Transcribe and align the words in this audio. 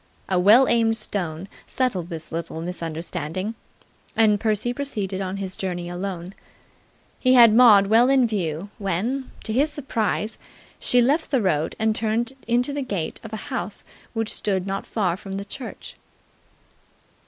A 0.27 0.39
well 0.39 0.67
aimed 0.67 0.97
stone 0.97 1.47
settled 1.67 2.09
this 2.09 2.31
little 2.31 2.59
misunderstanding, 2.59 3.53
and 4.15 4.39
Percy 4.39 4.73
proceeded 4.73 5.21
on 5.21 5.37
his 5.37 5.55
journey 5.55 5.87
alone. 5.89 6.33
He 7.19 7.33
had 7.35 7.53
Maud 7.53 7.85
well 7.85 8.09
in 8.09 8.25
view 8.25 8.71
when, 8.79 9.29
to 9.43 9.53
his 9.53 9.71
surprise, 9.71 10.39
she 10.79 11.01
left 11.03 11.29
the 11.29 11.39
road 11.39 11.75
and 11.77 11.93
turned 11.95 12.33
into 12.47 12.73
the 12.73 12.81
gate 12.81 13.21
of 13.23 13.31
a 13.31 13.35
house 13.53 13.83
which 14.13 14.33
stood 14.33 14.65
not 14.65 14.87
far 14.87 15.15
from 15.15 15.33
the 15.37 15.45
church. 15.45 15.93